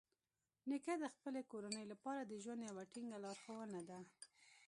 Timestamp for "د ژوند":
2.25-2.61